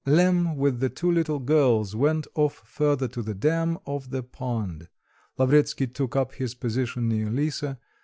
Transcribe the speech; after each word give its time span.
Lemm 0.03 0.55
with 0.57 0.79
the 0.79 0.89
two 0.89 1.11
little 1.11 1.37
girls 1.37 1.95
went 1.95 2.25
off 2.33 2.63
further 2.65 3.07
to 3.09 3.21
the 3.21 3.35
dam 3.35 3.77
of 3.85 4.09
the 4.09 4.23
pond; 4.23 4.87
Lavretsky 5.37 5.85
took 5.85 6.15
up 6.15 6.33
his 6.33 6.55
position 6.55 7.07
near 7.07 7.29
Lisa. 7.29 7.77